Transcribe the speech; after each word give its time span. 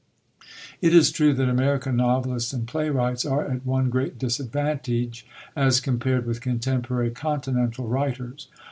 It 0.81 0.95
is 0.95 1.11
true 1.11 1.31
that 1.35 1.47
American 1.47 1.95
novelists 1.95 2.53
and 2.53 2.67
playwrights 2.67 3.23
are 3.23 3.45
at 3.45 3.67
one 3.67 3.91
great 3.91 4.17
disadvantage 4.17 5.27
as 5.55 5.79
compared 5.79 6.25
with 6.25 6.41
contemporary 6.41 7.11
Continental 7.11 7.85
writers. 7.87 8.47